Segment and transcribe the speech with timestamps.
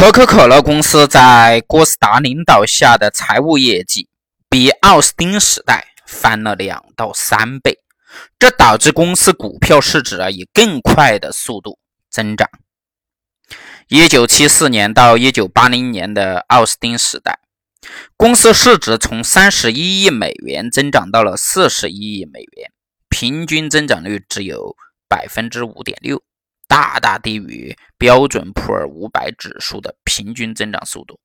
[0.00, 4.08] 可口可乐公司在郭士达领导下的财务业绩
[4.48, 7.80] 比奥斯汀时代翻了两到三倍，
[8.38, 11.78] 这导致公司股票市值啊以更快的速度
[12.10, 12.48] 增长。
[13.88, 17.38] 一九七四年到一九八零年的奥斯汀时代，
[18.16, 22.72] 公司市值从三十一亿美元增长到了四十一亿美元，
[23.10, 24.74] 平均增长率只有
[25.06, 26.22] 百分之五点六。
[26.70, 31.18] 大大低于标准普尔五百指数的平均增长速度。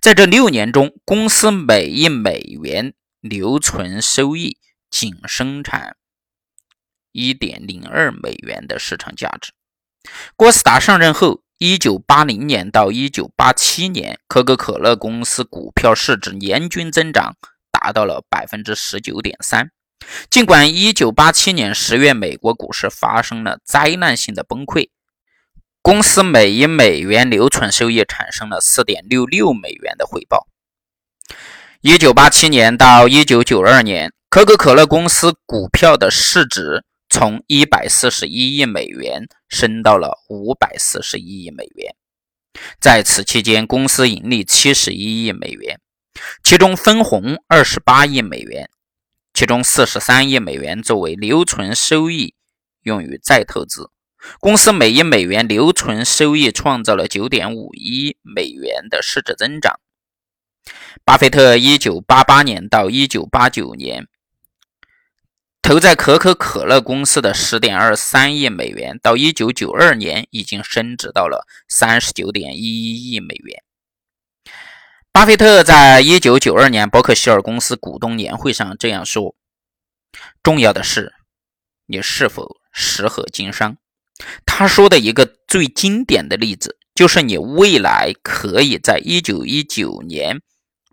[0.00, 4.56] 在这六年中，公司每一美元留存收益
[4.90, 5.98] 仅生产
[7.12, 9.52] 一点零二美元的市场价值。
[10.36, 17.36] 郭斯达上任后，一九八零年到一九八七年，可口可乐公司股票市值年均增长
[17.70, 19.70] 达到了百分之十九点三。
[20.30, 24.90] 尽管1987年10月美国股市发生了灾难性的崩溃，
[25.82, 30.46] 公司每一美元留存收益产生了4.66美元的回报。
[31.82, 41.94] 1987年到1992年，可口可乐公司股票的市值从141亿美元升到了541亿美元。
[42.80, 45.80] 在此期间，公司盈利71亿美元，
[46.44, 48.70] 其中分红28亿美元。
[49.42, 52.36] 其中四十三亿美元作为留存收益
[52.84, 53.90] 用于再投资，
[54.38, 59.80] 公司每一美元留存收益创造了九点五亿美元的市值增长。
[61.04, 64.06] 巴菲特一九八八年到一九八九年
[65.60, 73.64] 投在可口可乐公司的十点二三亿美元，到一九九二年已经升值到了三十九点一一亿美元。
[75.12, 79.36] 巴菲特在一九九二年伯克希尔公司股东年会上这样说
[80.42, 81.12] ：“重要的是
[81.84, 83.76] 你是否适合经商。”
[84.46, 90.40] 他说的一个最经典的例子就是你未来可以在一九一九年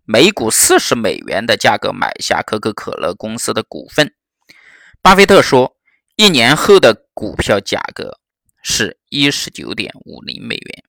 [0.03, 4.13] 每股四十美元的价格买下可口可乐公司的股份。
[5.01, 5.77] 巴菲特说，
[6.17, 8.19] 一年后的股票价格
[8.61, 10.83] 是一十九点五零美元。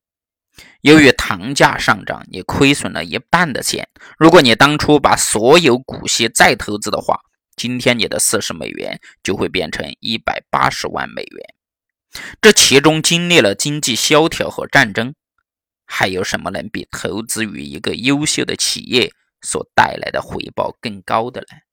[0.82, 3.88] 由于糖价上涨，你亏损了一半的钱。
[4.19, 7.21] 如果你当初把所有股息再投资的话，
[7.56, 11.54] 今天你的四十美元就会变成一百八十万美元。
[12.41, 15.15] 这其中经历了经济萧条和战争，
[15.84, 21.70] 还有什么能比投资于一个优秀的企业所带来的回报更高的呢？